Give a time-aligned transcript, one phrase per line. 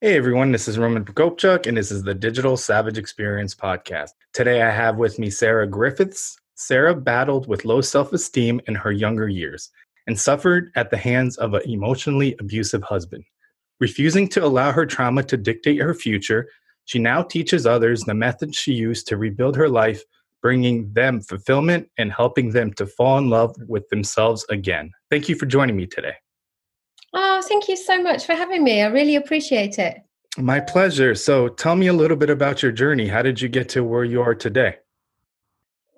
[0.00, 4.10] Hey everyone, this is Roman Prokopchuk, and this is the Digital Savage Experience podcast.
[4.32, 6.38] Today I have with me Sarah Griffiths.
[6.54, 9.72] Sarah battled with low self esteem in her younger years
[10.06, 13.24] and suffered at the hands of an emotionally abusive husband.
[13.80, 16.48] Refusing to allow her trauma to dictate her future,
[16.84, 20.00] she now teaches others the methods she used to rebuild her life,
[20.40, 24.92] bringing them fulfillment and helping them to fall in love with themselves again.
[25.10, 26.14] Thank you for joining me today.
[27.14, 28.82] Oh, thank you so much for having me.
[28.82, 29.98] I really appreciate it.
[30.36, 31.14] My pleasure.
[31.14, 33.08] So, tell me a little bit about your journey.
[33.08, 34.76] How did you get to where you are today?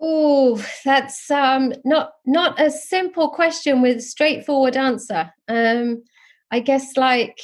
[0.00, 5.30] Oh, that's um, not not a simple question with a straightforward answer.
[5.48, 6.02] Um,
[6.50, 7.38] I guess, like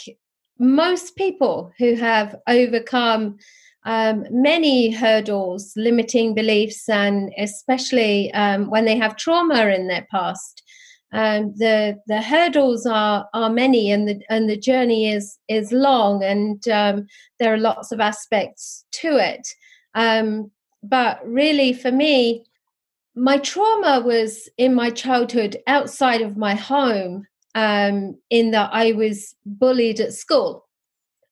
[0.58, 3.36] most people who have overcome
[3.84, 10.62] um, many hurdles, limiting beliefs, and especially um, when they have trauma in their past,
[11.12, 16.22] um, the the hurdles are are many and the and the journey is is long
[16.22, 17.06] and um,
[17.38, 19.46] there are lots of aspects to it.
[19.94, 20.50] Um,
[20.82, 22.44] but really for me
[23.16, 29.34] my trauma was in my childhood outside of my home um, in that I was
[29.46, 30.68] bullied at school.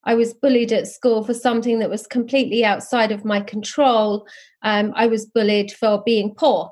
[0.05, 4.27] I was bullied at school for something that was completely outside of my control.
[4.62, 6.70] Um, I was bullied for being poor.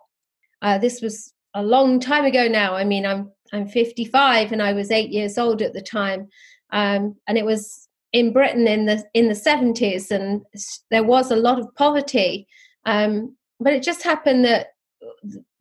[0.62, 2.74] Uh, this was a long time ago now.
[2.74, 6.28] I mean, I'm I'm 55 and I was eight years old at the time,
[6.72, 10.42] um, and it was in Britain in the in the 70s, and
[10.90, 12.46] there was a lot of poverty.
[12.84, 14.68] Um, but it just happened that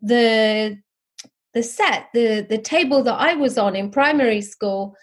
[0.01, 0.77] the
[1.53, 4.95] the set the the table that I was on in primary school,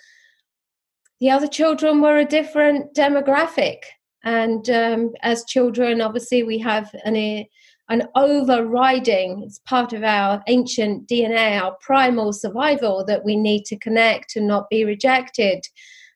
[1.20, 3.78] the other children were a different demographic,
[4.24, 7.46] and um, as children, obviously, we have an
[7.88, 13.78] an overriding, it's part of our ancient DNA, our primal survival that we need to
[13.78, 15.65] connect and not be rejected.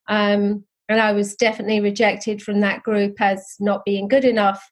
[0.08, 4.62] Um, and I was definitely rejected from that group as not being good enough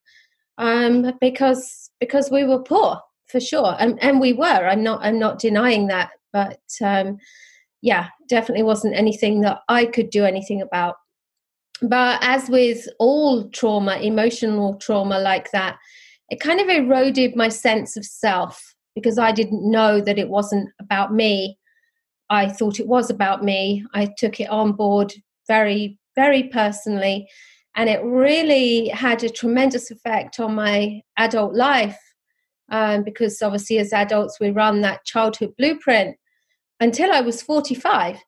[0.59, 4.69] um, because because we were poor for sure, and and we were.
[4.69, 7.17] I'm not I'm not denying that, but um,
[7.81, 10.97] yeah, definitely wasn't anything that I could do anything about.
[11.83, 15.79] But as with all trauma, emotional trauma like that,
[16.31, 20.71] it kind of eroded my sense of self because I didn't know that it wasn't
[20.81, 21.59] about me.
[22.31, 23.85] I thought it was about me.
[23.95, 25.13] I took it on board
[25.49, 27.29] very, very personally.
[27.75, 31.99] And it really had a tremendous effect on my adult life
[32.71, 36.17] um, because obviously, as adults, we run that childhood blueprint
[36.79, 38.19] until I was 45.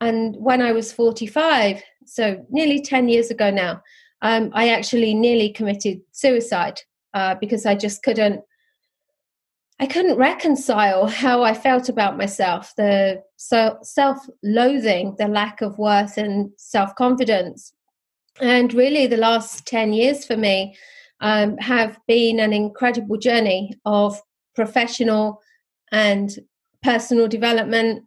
[0.00, 3.80] And when I was 45, so nearly 10 years ago now,
[4.22, 6.80] um, I actually nearly committed suicide
[7.16, 8.42] uh, because I just couldn't.
[9.80, 16.16] I couldn't reconcile how I felt about myself, the so self-loathing, the lack of worth
[16.18, 17.72] and self-confidence,
[18.40, 20.76] and really the last ten years for me
[21.20, 24.20] um, have been an incredible journey of
[24.54, 25.40] professional
[25.92, 26.38] and
[26.82, 28.04] personal development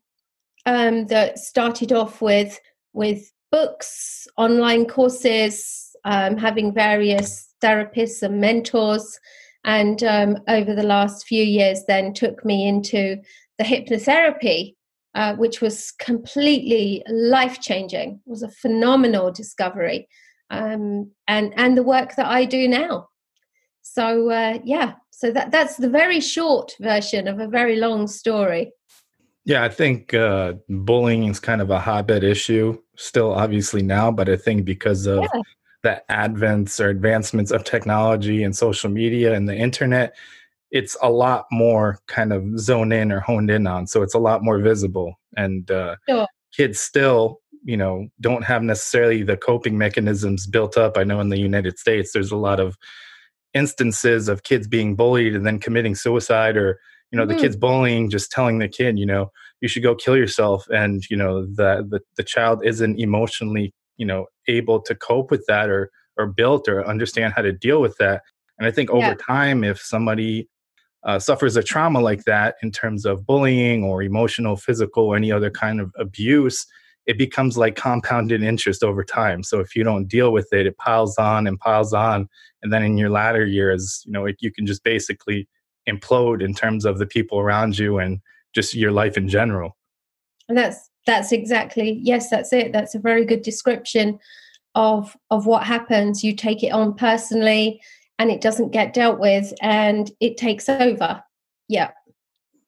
[0.68, 2.60] um, that started off with
[2.94, 9.20] with books, online courses, um, having various therapists and mentors.
[9.66, 13.18] And um, over the last few years, then took me into
[13.58, 14.76] the hypnotherapy,
[15.16, 18.22] uh, which was completely life changing.
[18.26, 20.08] It was a phenomenal discovery,
[20.50, 23.10] um, and and the work that I do now.
[23.82, 28.72] So uh, yeah, so that that's the very short version of a very long story.
[29.44, 34.30] Yeah, I think uh, bullying is kind of a hotbed issue still, obviously now, but
[34.30, 35.42] I think because of yeah
[35.84, 40.16] the advents or advancements of technology and social media and the internet,
[40.72, 43.88] it's a lot more kind of zoned in or honed in on.
[43.88, 45.20] So it's a lot more visible.
[45.36, 46.28] And uh, sure.
[46.56, 50.98] kids still, you know, don't have necessarily the coping mechanisms built up.
[50.98, 52.78] I know in the United States, there's a lot of
[53.54, 56.80] instances of kids being bullied and then committing suicide or
[57.12, 57.36] you know mm-hmm.
[57.36, 59.32] the kids bullying just telling the kid you know
[59.62, 64.06] you should go kill yourself and you know the the, the child isn't emotionally you
[64.06, 67.96] know able to cope with that or or built or understand how to deal with
[67.98, 68.24] that
[68.58, 69.16] and i think over yeah.
[69.16, 70.50] time if somebody
[71.04, 75.32] uh, suffers a trauma like that in terms of bullying or emotional physical or any
[75.32, 76.66] other kind of abuse
[77.10, 79.42] it becomes like compounded interest over time.
[79.42, 82.30] So if you don't deal with it, it piles on and piles on.
[82.62, 85.48] And then in your latter years, you know, it, you can just basically
[85.90, 88.20] implode in terms of the people around you and
[88.54, 89.76] just your life in general.
[90.48, 92.72] And that's that's exactly yes, that's it.
[92.72, 94.20] That's a very good description
[94.76, 96.24] of of what happens.
[96.24, 97.82] You take it on personally
[98.18, 101.24] and it doesn't get dealt with and it takes over.
[101.68, 101.92] Yeah.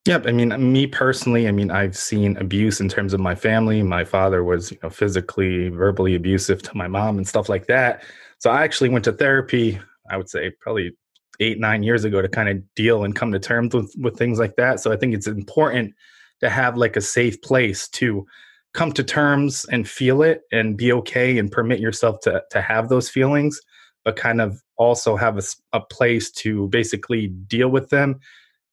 [0.08, 0.26] Yep.
[0.26, 3.84] I mean, me personally, I mean, I've seen abuse in terms of my family.
[3.84, 8.04] My father was, you know, physically, verbally abusive to my mom and stuff like that.
[8.40, 9.80] So I actually went to therapy,
[10.10, 10.98] I would say probably
[11.40, 14.40] eight, nine years ago to kind of deal and come to terms with, with things
[14.40, 14.80] like that.
[14.80, 15.94] So I think it's important
[16.42, 18.26] to have like a safe place to
[18.74, 22.90] come to terms and feel it and be okay and permit yourself to, to have
[22.90, 23.60] those feelings,
[24.06, 25.44] but kind of also have a,
[25.74, 28.20] a place to basically deal with them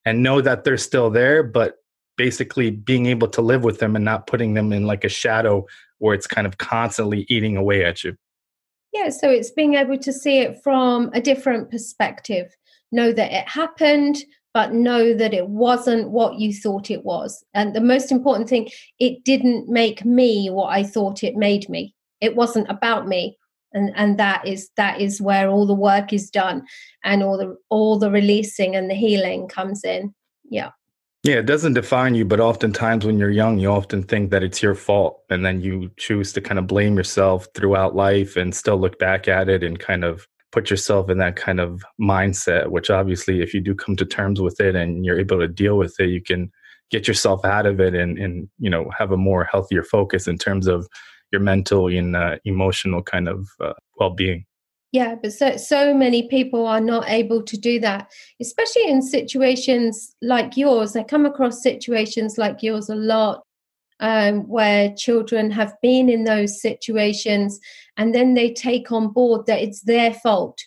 [0.05, 1.75] and know that they're still there, but
[2.17, 5.65] basically being able to live with them and not putting them in like a shadow
[5.99, 8.15] where it's kind of constantly eating away at you.
[8.93, 12.55] Yeah, so it's being able to see it from a different perspective.
[12.91, 14.17] Know that it happened,
[14.53, 17.43] but know that it wasn't what you thought it was.
[17.53, 18.69] And the most important thing,
[18.99, 21.93] it didn't make me what I thought it made me.
[22.21, 23.37] It wasn't about me
[23.73, 26.65] and and that is that is where all the work is done
[27.03, 30.13] and all the all the releasing and the healing comes in
[30.49, 30.69] yeah
[31.23, 34.61] yeah it doesn't define you but oftentimes when you're young you often think that it's
[34.61, 38.77] your fault and then you choose to kind of blame yourself throughout life and still
[38.77, 42.89] look back at it and kind of put yourself in that kind of mindset which
[42.89, 45.99] obviously if you do come to terms with it and you're able to deal with
[45.99, 46.51] it you can
[46.89, 50.37] get yourself out of it and and you know have a more healthier focus in
[50.37, 50.87] terms of
[51.31, 54.45] your mental and uh, emotional kind of uh, well-being.
[54.91, 58.09] Yeah but so so many people are not able to do that
[58.41, 60.95] especially in situations like yours.
[60.95, 63.43] I come across situations like yours a lot
[63.99, 67.59] um, where children have been in those situations
[67.97, 70.59] and then they take on board that it's their fault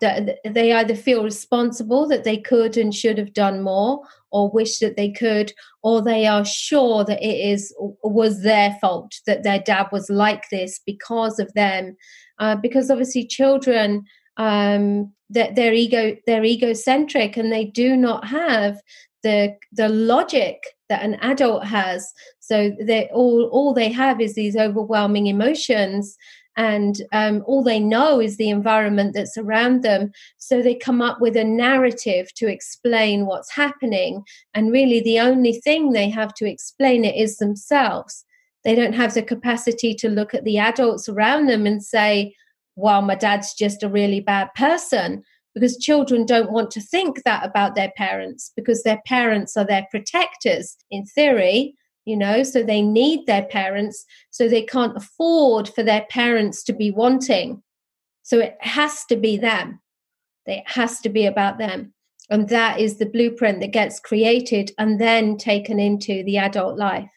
[0.00, 4.00] that they either feel responsible that they could and should have done more
[4.30, 5.52] or wish that they could
[5.82, 10.44] or they are sure that it is was their fault that their dad was like
[10.50, 11.96] this because of them.
[12.38, 14.04] Uh, because obviously children
[14.36, 18.80] um, that they're ego they're egocentric and they do not have
[19.22, 22.12] the the logic that an adult has
[22.48, 26.16] so they all all they have is these overwhelming emotions
[26.56, 30.10] and um, all they know is the environment that's around them.
[30.38, 34.24] So they come up with a narrative to explain what's happening.
[34.54, 38.24] And really, the only thing they have to explain it is themselves.
[38.64, 42.34] They don't have the capacity to look at the adults around them and say,
[42.76, 45.22] well, my dad's just a really bad person.
[45.54, 49.86] Because children don't want to think that about their parents because their parents are their
[49.90, 51.74] protectors in theory
[52.08, 56.72] you know so they need their parents so they can't afford for their parents to
[56.72, 57.62] be wanting.
[58.22, 59.80] So it has to be them.
[60.46, 61.92] It has to be about them.
[62.30, 67.10] And that is the blueprint that gets created and then taken into the adult life.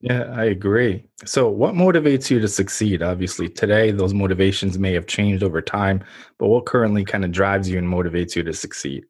[0.00, 1.04] Yeah i agree.
[1.24, 3.02] So what motivates you to succeed?
[3.02, 6.02] Obviously today those motivations may have changed over time
[6.38, 9.04] but what currently kind of drives you and motivates you to succeed?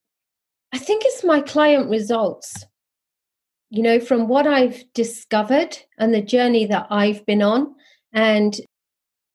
[0.72, 2.64] I think it's my client results
[3.70, 7.74] you know, from what I've discovered and the journey that I've been on.
[8.12, 8.58] And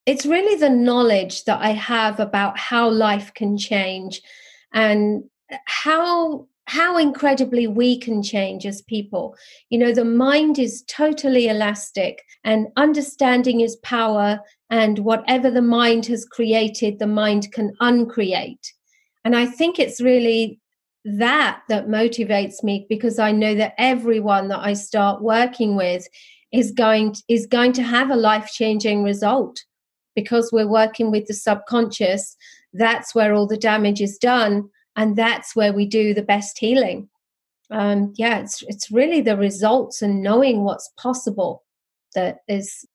[0.05, 4.21] it's really the knowledge that I have about how life can change
[4.73, 5.23] and
[5.65, 9.35] how how incredibly we can change as people.
[9.69, 16.05] You know, the mind is totally elastic and understanding is power and whatever the mind
[16.05, 18.73] has created, the mind can uncreate.
[19.25, 20.59] And I think it's really
[21.05, 26.07] that that motivates me because I know that everyone that I start working with
[26.51, 29.63] is going to, is going to have a life changing result.
[30.15, 32.37] Because we're working with the subconscious
[32.73, 37.09] that's where all the damage is done and that's where we do the best healing.
[37.69, 41.63] Um yeah it's it's really the results and knowing what's possible
[42.15, 42.85] that is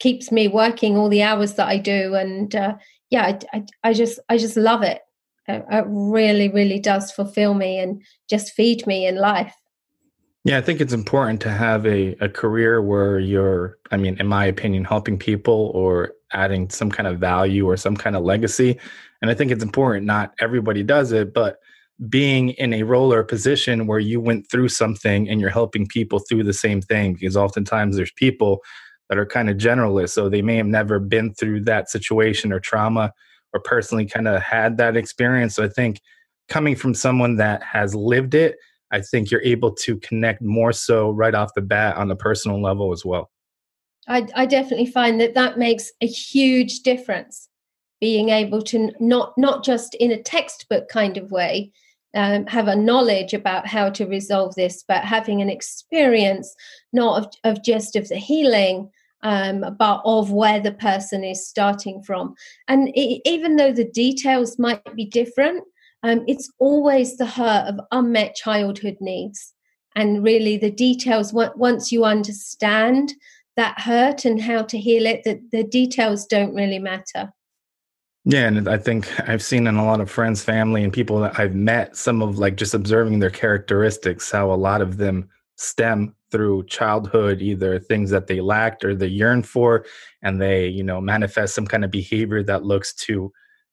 [0.00, 2.74] keeps me working all the hours that I do and uh,
[3.10, 5.00] yeah I, I, I just I just love it
[5.48, 9.54] it really really does fulfill me and just feed me in life.
[10.44, 14.26] Yeah i think it's important to have a, a career where you're i mean in
[14.26, 18.78] my opinion helping people or adding some kind of value or some kind of legacy.
[19.22, 21.58] And i think it's important not everybody does it but
[22.08, 26.18] being in a role or position where you went through something and you're helping people
[26.18, 28.60] through the same thing because oftentimes there's people
[29.08, 32.58] that are kind of generalists so they may have never been through that situation or
[32.58, 33.12] trauma
[33.54, 35.54] or personally kind of had that experience.
[35.54, 36.00] So I think
[36.48, 38.56] coming from someone that has lived it,
[38.90, 42.60] I think you're able to connect more so right off the bat on the personal
[42.60, 43.30] level as well.
[44.06, 47.48] I, I definitely find that that makes a huge difference
[48.00, 51.72] being able to not not just in a textbook kind of way
[52.14, 56.54] um, have a knowledge about how to resolve this but having an experience
[56.92, 58.90] not of, of just of the healing
[59.24, 62.34] um, but of where the person is starting from.
[62.68, 65.64] And it, even though the details might be different
[66.04, 69.54] um, it's always the hurt of unmet childhood needs.
[69.96, 73.14] And really the details once you understand
[73.56, 77.32] that hurt and how to heal it the, the details don't really matter.
[78.26, 81.38] Yeah and i think i've seen in a lot of friends family and people that
[81.38, 86.14] i've met some of like just observing their characteristics how a lot of them stem
[86.34, 89.84] through childhood either things that they lacked or they yearn for
[90.20, 93.30] and they you know manifest some kind of behavior that looks to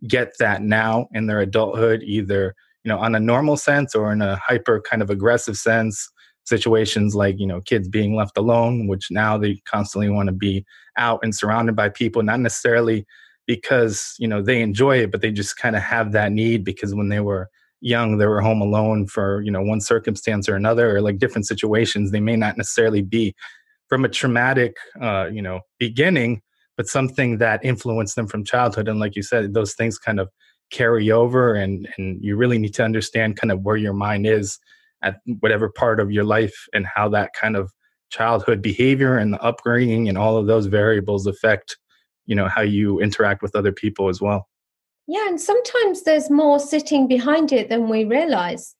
[0.08, 2.54] get that now in their adulthood either
[2.84, 6.08] you know on a normal sense or in a hyper kind of aggressive sense.
[6.44, 10.64] Situations like you know kids being left alone which now they constantly want to be
[10.98, 13.06] out and surrounded by people not necessarily
[13.48, 16.94] because you know they enjoy it but they just kind of have that need because
[16.94, 17.50] when they were
[17.82, 21.48] young they were home alone for you know one circumstance or another or like different
[21.48, 22.12] situations.
[22.12, 23.36] They may not necessarily be
[23.90, 26.42] from a traumatic uh you know beginning
[26.78, 28.88] but something that influenced them from childhood.
[28.88, 30.30] And like you said those things kind of
[30.72, 34.58] carry over and and you really need to understand kind of where your mind is
[35.04, 37.72] at whatever part of your life and how that kind of
[38.10, 41.78] childhood behavior and the upbringing and all of those variables affect
[42.26, 44.48] you know how you interact with other people as well
[45.12, 48.76] yeah and sometimes there's more sitting behind it than we realize.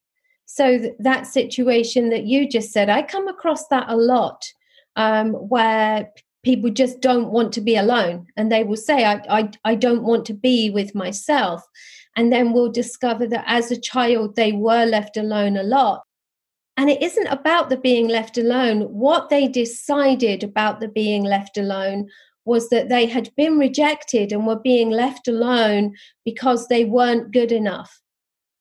[0.46, 4.44] So th- that situation that you just said i come across that a lot
[4.96, 6.10] um, where
[6.42, 10.02] people just don't want to be alone and they will say I, I, I don't
[10.02, 11.62] want to be with myself.
[12.16, 16.02] And then we'll discover that as a child they were left alone a lot.
[16.76, 18.82] And it isn't about the being left alone.
[18.82, 22.08] What they decided about the being left alone
[22.44, 25.94] was that they had been rejected and were being left alone
[26.24, 28.00] because they weren't good enough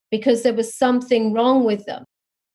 [0.09, 2.03] because there was something wrong with them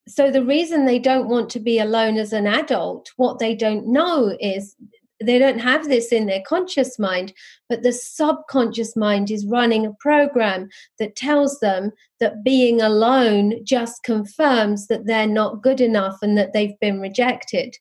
[0.08, 3.86] so the reason they don't want to be alone as an adult what they don't
[3.86, 4.76] know is
[5.22, 7.32] they don't have this in their conscious mind,
[7.68, 10.68] but the subconscious mind is running a program
[10.98, 16.52] that tells them that being alone just confirms that they're not good enough and that
[16.52, 17.76] they've been rejected.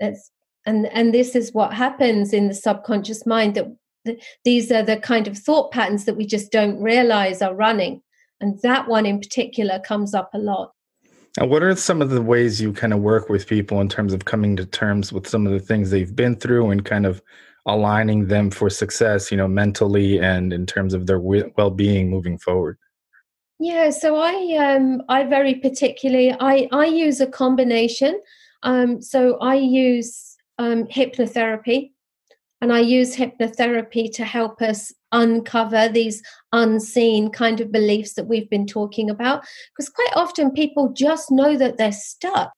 [0.00, 0.30] That's
[0.66, 3.70] and and this is what happens in the subconscious mind that
[4.44, 8.02] these are the kind of thought patterns that we just don't realize are running
[8.40, 10.72] and that one in particular comes up a lot
[11.38, 14.12] now, what are some of the ways you kind of work with people in terms
[14.12, 17.20] of coming to terms with some of the things they've been through and kind of
[17.66, 22.78] aligning them for success, you know, mentally and in terms of their well-being moving forward?
[23.58, 28.20] Yeah, so I um I very particularly I I use a combination.
[28.62, 31.90] Um so I use um hypnotherapy
[32.64, 38.48] and I use hypnotherapy to help us uncover these unseen kind of beliefs that we've
[38.48, 39.44] been talking about.
[39.76, 42.52] Because quite often people just know that they're stuck.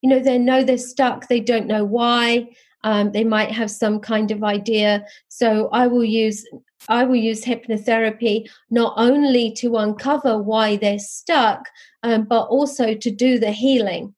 [0.00, 2.48] You know, they know they're stuck, they don't know why.
[2.84, 5.04] Um, they might have some kind of idea.
[5.28, 6.46] So I will use
[6.88, 11.68] I will use hypnotherapy not only to uncover why they're stuck,
[12.02, 14.14] um, but also to do the healing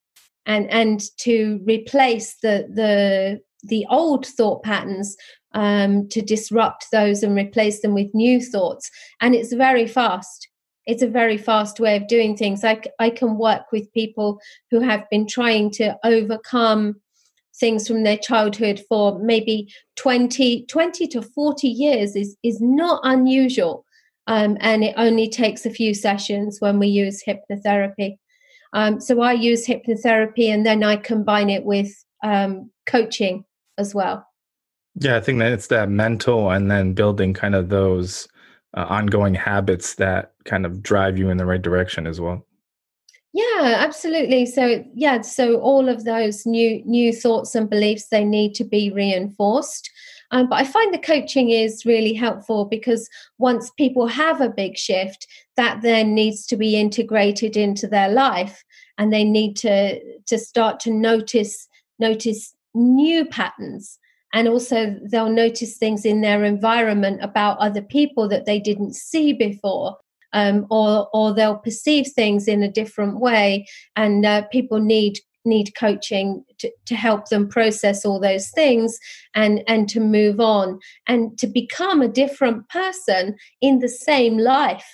[0.47, 5.17] and and to replace the the the old thought patterns
[5.57, 8.91] um, to disrupt those and replace them with new thoughts.
[9.21, 10.49] And it's very fast.
[10.87, 12.63] It's a very fast way of doing things.
[12.63, 14.39] I, I can work with people
[14.71, 17.01] who have been trying to overcome
[17.59, 23.85] things from their childhood for maybe 20, 20 to 40 years is, is not unusual.
[24.27, 28.19] Um, and it only takes a few sessions when we use hypnotherapy.
[28.73, 31.93] Um, so I use hypnotherapy and then I combine it with
[32.23, 33.45] um, coaching
[33.79, 34.27] as well.
[34.99, 38.29] Yeah, I think that it's that mental and then building kind of those
[38.75, 42.47] uh, ongoing habits that kind of drive you in the right direction as well.
[43.33, 44.47] Yeah, absolutely.
[44.47, 48.91] So yeah, so all of those new new thoughts and beliefs they need to be
[48.91, 49.91] reinforced.
[50.31, 54.77] Um, but I find the coaching is really helpful because once people have a big
[54.77, 58.65] shift, that then needs to be integrated into their life,
[58.99, 61.69] and they need to to start to notice
[61.99, 63.99] notice new patterns.
[64.33, 69.33] And also they'll notice things in their environment about other people that they didn't see
[69.33, 69.97] before
[70.33, 73.67] um, or or they'll perceive things in a different way.
[73.97, 78.99] And uh, people need need coaching to, to help them process all those things
[79.35, 84.87] and and to move on and to become a different person in the same life.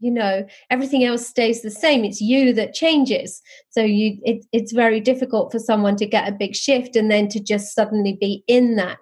[0.00, 2.04] You know everything else stays the same.
[2.04, 3.40] It's you that changes.
[3.70, 7.28] So you it, it's very difficult for someone to get a big shift and then
[7.28, 8.98] to just suddenly be in that.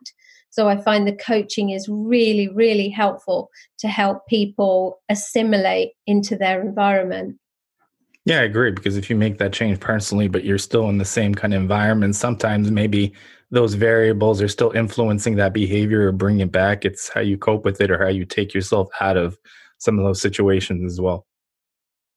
[0.51, 3.51] So i find the coaching is really really helpful
[3.81, 7.37] to help people assimilate into their environment
[8.27, 8.73] yeah, I agree.
[8.73, 11.61] Because if you make that change personally, but you're still in the same kind of
[11.63, 13.15] environment, sometimes maybe
[13.53, 16.85] those variables are still influencing that behavior or bring it back.
[16.85, 19.39] It's how you cope with it or how you take yourself out of
[19.79, 21.25] some of those situations as well.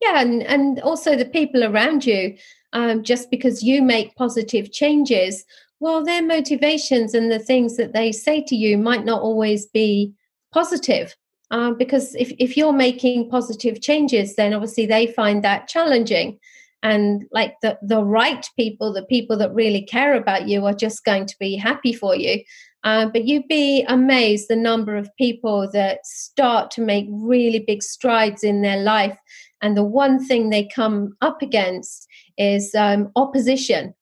[0.02, 2.36] Yeah, and, and also the people around you,
[2.74, 5.46] um, just because you make positive changes,
[5.80, 10.14] well, their motivations and the things that they say to you might not always be
[10.52, 11.16] positive.
[11.52, 16.40] Um, because if, if you're making positive changes, then obviously they find that challenging.
[16.84, 21.04] And like the, the right people, the people that really care about you, are just
[21.04, 22.42] going to be happy for you.
[22.84, 27.84] Uh, but you'd be amazed the number of people that start to make really big
[27.84, 29.18] strides in their life.
[29.62, 33.94] And the one thing they come up against is um, opposition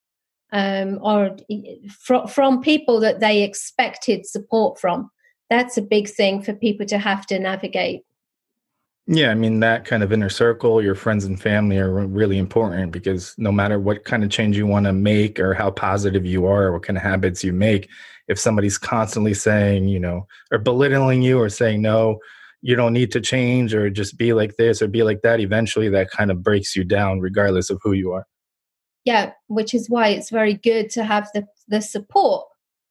[0.51, 1.35] um, or
[1.89, 5.09] fr- from people that they expected support from.
[5.49, 8.03] That's a big thing for people to have to navigate.
[9.09, 12.91] Yeah, I mean, that kind of inner circle, your friends and family are really important
[12.91, 16.45] because no matter what kind of change you want to make or how positive you
[16.45, 17.87] are or what kind of habits you make,
[18.27, 22.19] if somebody's constantly saying, you know, or belittling you or saying, no,
[22.61, 25.87] you don't need to change or just be like this or be like that, eventually
[25.87, 28.25] that kind of breaks you down regardless of who you are.
[29.05, 32.45] Yeah, which is why it's very good to have the, the support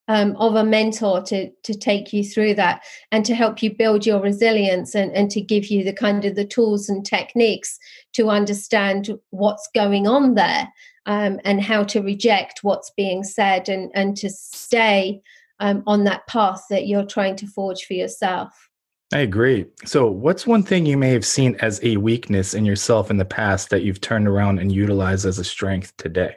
[0.08, 4.06] um, of a mentor to to take you through that and to help you build
[4.06, 7.78] your resilience and, and to give you the kind of the tools and techniques
[8.12, 10.68] to understand what's going on there
[11.06, 15.20] um, and how to reject what's being said and and to stay
[15.60, 18.68] um, on that path that you're trying to forge for yourself.
[19.12, 19.66] I agree.
[19.84, 23.24] So, what's one thing you may have seen as a weakness in yourself in the
[23.24, 26.36] past that you've turned around and utilized as a strength today?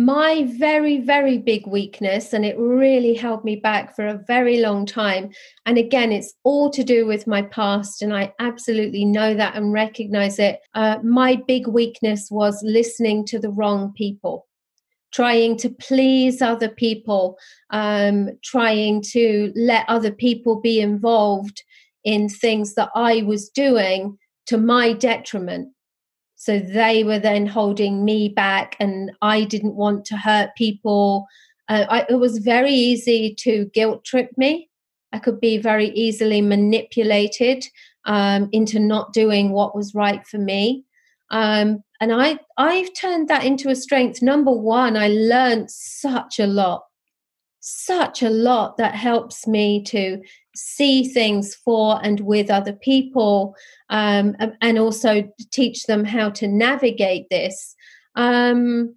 [0.00, 4.86] My very very big weakness and it really held me back for a very long
[4.86, 5.30] time.
[5.66, 9.74] And again it's all to do with my past and i absolutely know that and
[9.74, 10.60] recognize it.
[10.74, 14.46] Uh, my big weakness was listening to the wrong people
[15.12, 17.36] trying to please other people
[17.70, 21.62] um, trying to let other people be involved
[22.04, 25.68] in things that i was doing to my detriment
[26.40, 31.26] so they were then holding me back, and I didn't want to hurt people.
[31.68, 34.70] Uh, I, it was very easy to guilt trip me.
[35.12, 37.66] I could be very easily manipulated
[38.06, 40.86] um, into not doing what was right for me.
[41.30, 44.22] Um, and I, I've turned that into a strength.
[44.22, 46.84] Number one, I learned such a lot,
[47.60, 50.20] such a lot that helps me to
[50.54, 53.54] see things for and with other people
[53.90, 57.76] um, and also teach them how to navigate this
[58.16, 58.94] um,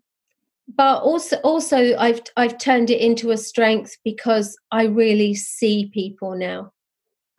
[0.75, 6.35] but also also I've I've turned it into a strength because I really see people
[6.35, 6.71] now.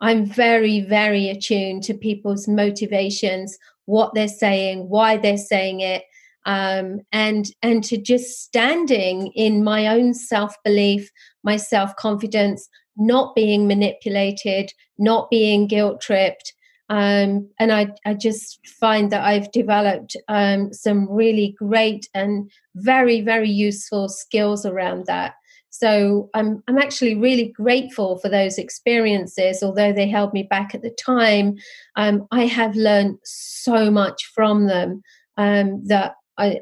[0.01, 6.03] I'm very very attuned to people's motivations, what they're saying, why they're saying it,
[6.45, 11.09] um, and and to just standing in my own self belief,
[11.43, 16.53] my self confidence, not being manipulated, not being guilt tripped.
[16.87, 23.21] Um, and I, I just find that I've developed um, some really great and very,
[23.21, 25.33] very useful skills around that.
[25.71, 30.83] So I'm, I'm actually really grateful for those experiences, although they held me back at
[30.83, 31.55] the time.
[31.95, 35.01] Um, I have learned so much from them
[35.37, 36.59] um, that I,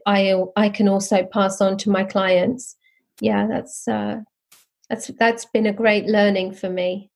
[0.55, 2.75] I, can also pass on to my clients.
[3.21, 4.21] Yeah, that's uh,
[4.89, 7.09] that's that's been a great learning for me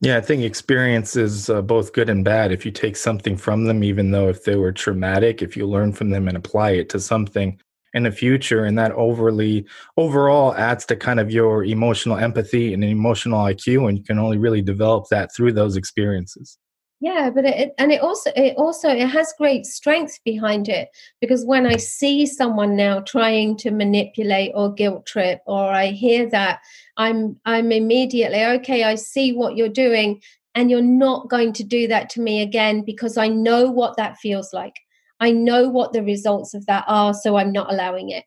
[0.00, 3.64] yeah i think experience is uh, both good and bad if you take something from
[3.64, 6.88] them even though if they were traumatic if you learn from them and apply it
[6.88, 7.58] to something
[7.94, 9.64] in the future and that overly
[9.96, 14.36] overall adds to kind of your emotional empathy and emotional iq and you can only
[14.36, 16.58] really develop that through those experiences
[17.00, 20.88] yeah but it and it also it also it has great strength behind it
[21.20, 26.28] because when i see someone now trying to manipulate or guilt trip or i hear
[26.28, 26.60] that
[26.96, 30.20] i'm i'm immediately okay i see what you're doing
[30.54, 34.16] and you're not going to do that to me again because i know what that
[34.16, 34.74] feels like.
[35.18, 38.24] I know what the results of that are so i'm not allowing it.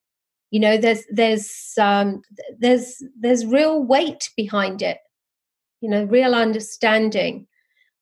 [0.52, 2.22] You know there's there's um
[2.58, 4.98] there's there's real weight behind it.
[5.82, 7.48] You know real understanding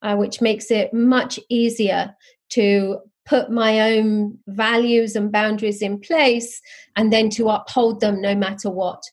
[0.07, 2.15] uh, which makes it much easier
[2.49, 6.61] to put my own values and boundaries in place
[6.95, 9.03] and then to uphold them no matter what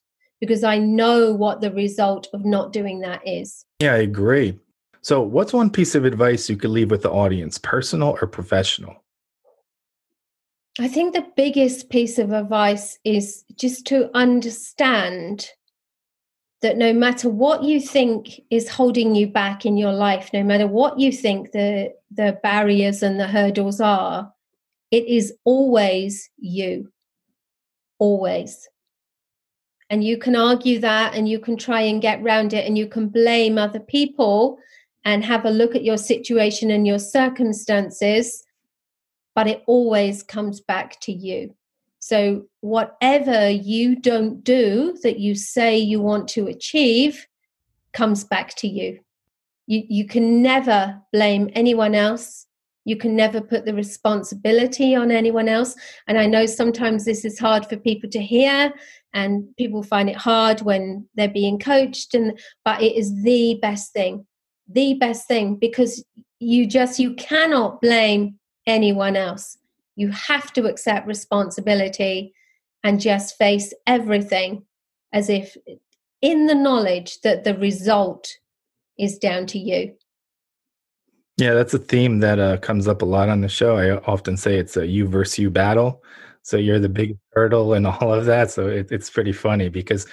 [0.40, 3.66] because I know what the result of not doing that is.
[3.80, 4.56] Yeah, I agree.
[5.02, 9.02] So, what's one piece of advice you could leave with the audience, personal or professional?
[10.78, 15.48] I think the biggest piece of advice is just to understand
[16.64, 20.66] that no matter what you think is holding you back in your life, no matter
[20.66, 24.32] what you think the, the barriers and the hurdles are,
[24.90, 26.90] it is always you.
[27.98, 28.66] Always.
[29.90, 32.86] And you can argue that and you can try and get around it and you
[32.86, 34.58] can blame other people
[35.04, 38.42] and have a look at your situation and your circumstances,
[39.34, 41.54] but it always comes back to you.
[42.06, 47.26] So, whatever you don't do that you say you want to achieve
[47.94, 49.00] comes back to you.
[49.66, 52.46] You, you can never blame anyone else.
[52.84, 55.76] You can never put the responsibility on anyone else.
[56.06, 58.74] And I know sometimes this is hard for people to hear,
[59.14, 62.12] and people find it hard when they're being coached.
[62.12, 64.26] And but it is the best thing,
[64.68, 66.04] the best thing because
[66.38, 69.56] you just you cannot blame anyone else
[69.96, 72.34] you have to accept responsibility
[72.82, 74.64] and just face everything
[75.12, 75.56] as if
[76.20, 78.28] in the knowledge that the result
[78.98, 79.94] is down to you.
[81.36, 83.76] Yeah, that's a theme that uh, comes up a lot on the show.
[83.76, 86.02] I often say it's a you versus you battle.
[86.42, 88.50] So you're the big turtle and all of that.
[88.50, 90.06] So it, it's pretty funny because,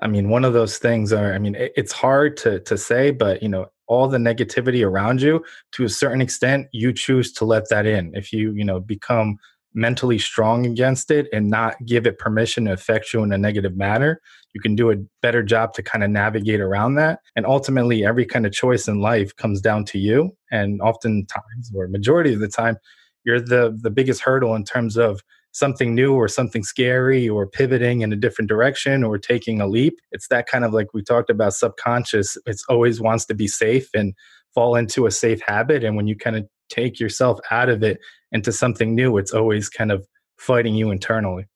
[0.00, 3.10] I mean, one of those things are, I mean, it, it's hard to to say,
[3.10, 7.44] but you know, all the negativity around you to a certain extent you choose to
[7.44, 8.12] let that in.
[8.14, 9.36] If you you know become
[9.76, 13.76] mentally strong against it and not give it permission to affect you in a negative
[13.76, 14.20] manner
[14.54, 17.18] you can do a better job to kind of navigate around that.
[17.36, 20.30] And ultimately every kind of choice in life comes down to you.
[20.50, 22.76] And oftentimes or majority of the time
[23.24, 25.22] you're the the biggest hurdle in terms of
[25.54, 30.00] something new or something scary or pivoting in a different direction or taking a leap.
[30.10, 32.36] It's that kind of like we talked about subconscious.
[32.44, 34.14] It's always wants to be safe and
[34.52, 35.84] fall into a safe habit.
[35.84, 38.00] And when you kind of take yourself out of it
[38.32, 40.06] into something new, it's always kind of
[40.38, 41.46] fighting you internally.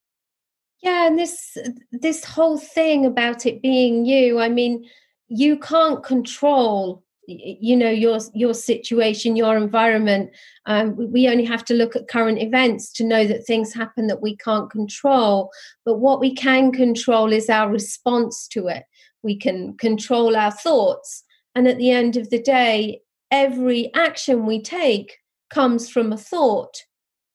[0.80, 1.58] Yeah, and this
[1.90, 4.88] this whole thing about it being you, I mean,
[5.26, 10.30] you can't control you know your your situation your environment
[10.64, 14.22] um, we only have to look at current events to know that things happen that
[14.22, 15.50] we can't control.
[15.84, 18.84] But what we can control is our response to it.
[19.22, 21.24] We can control our thoughts.
[21.54, 25.18] And at the end of the day every action we take
[25.50, 26.74] comes from a thought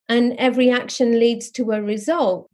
[0.10, 2.50] and every action leads to a result.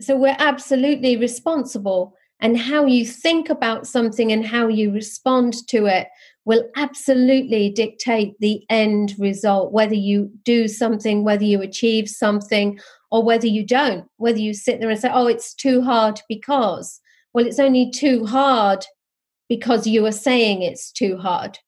[0.00, 5.86] So we're absolutely responsible and how you think about something and how you respond to
[5.86, 6.08] it
[6.44, 12.78] will absolutely dictate the end result, whether you do something, whether you achieve something,
[13.10, 17.00] or whether you don't, whether you sit there and say, oh, it's too hard because.
[17.32, 18.84] Well, it's only too hard
[19.48, 21.58] because you are saying it's too hard.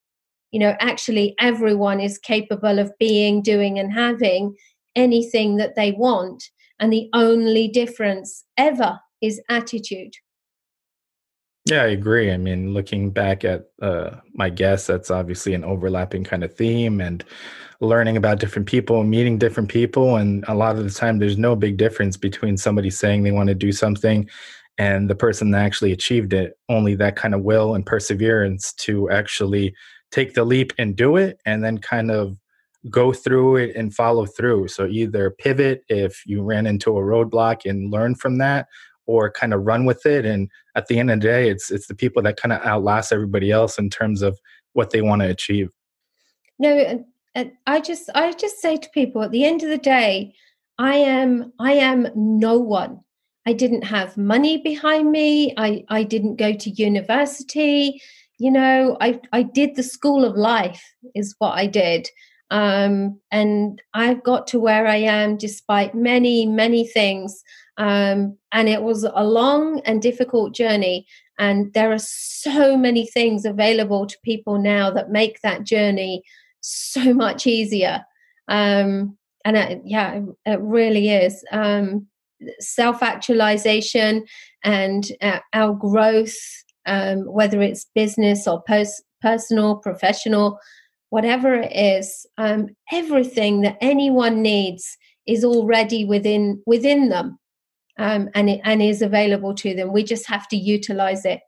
[0.51, 4.55] You know, actually, everyone is capable of being, doing, and having
[4.95, 6.43] anything that they want.
[6.79, 10.13] And the only difference ever is attitude.
[11.69, 12.31] Yeah, I agree.
[12.31, 17.01] I mean, looking back at uh, my guess, that's obviously an overlapping kind of theme
[17.01, 17.25] and
[17.81, 20.15] learning about different people, meeting different people.
[20.15, 23.49] And a lot of the time, there's no big difference between somebody saying they want
[23.49, 24.29] to do something
[24.77, 26.57] and the person that actually achieved it.
[26.69, 29.75] Only that kind of will and perseverance to actually
[30.11, 32.37] take the leap and do it and then kind of
[32.89, 34.69] go through it and follow through.
[34.69, 38.67] So either pivot if you ran into a roadblock and learn from that,
[39.07, 41.87] or kind of run with it and at the end of the day it's it's
[41.87, 44.37] the people that kind of outlast everybody else in terms of
[44.73, 45.69] what they want to achieve.
[46.59, 47.03] No
[47.65, 50.33] i just i just say to people at the end of the day
[50.79, 52.99] i am i am no one.
[53.45, 55.53] I didn't have money behind me.
[55.57, 58.01] I i didn't go to university.
[58.39, 60.83] You know i i did the school of life
[61.15, 62.09] is what i did.
[62.49, 67.43] Um, and i've got to where i am despite many many things
[67.77, 71.05] um, and it was a long and difficult journey.
[71.39, 76.23] And there are so many things available to people now that make that journey
[76.61, 78.03] so much easier.
[78.47, 81.43] Um, and it, yeah, it really is.
[81.51, 82.07] Um,
[82.59, 84.23] Self actualization
[84.63, 86.37] and uh, our growth,
[86.85, 90.59] um, whether it's business or pers- personal, professional,
[91.09, 97.39] whatever it is, um, everything that anyone needs is already within within them
[97.97, 99.93] um, and it, and is available to them.
[99.93, 101.41] We just have to utilize it.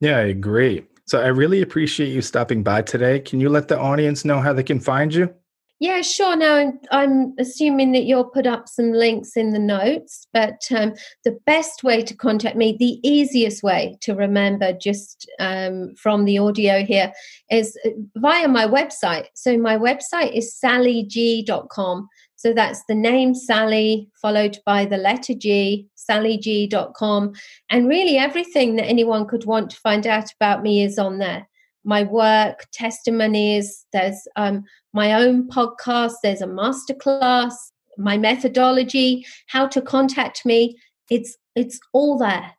[0.00, 0.84] Yeah, I agree.
[1.06, 3.20] So I really appreciate you stopping by today.
[3.20, 5.34] Can you let the audience know how they can find you?
[5.80, 6.36] Yeah, sure.
[6.36, 10.94] Now, I'm, I'm assuming that you'll put up some links in the notes, but um,
[11.24, 16.38] the best way to contact me, the easiest way to remember just um, from the
[16.38, 17.12] audio here
[17.50, 19.26] is uh, via my website.
[19.34, 22.08] So, my website is sallyg.com.
[22.44, 27.32] So, that's the name Sally followed by the letter G, sallyg.com.
[27.70, 31.46] And really, everything that anyone could want to find out about me is on there
[31.84, 33.86] my work, testimonies.
[33.92, 36.14] There's um, my own podcast.
[36.22, 37.54] There's a masterclass.
[37.96, 40.76] My methodology, how to contact me.
[41.10, 42.52] It's it's all there.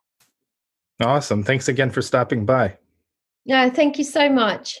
[1.00, 1.42] Awesome.
[1.42, 2.78] Thanks again for stopping by.
[3.44, 4.80] Yeah, thank you so much.